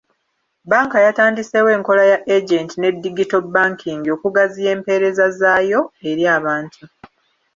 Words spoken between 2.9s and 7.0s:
digito banking okugaziya empereza zaayo eri abantu.